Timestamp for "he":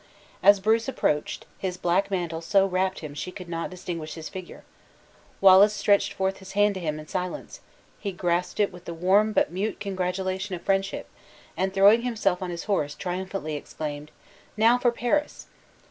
7.99-8.11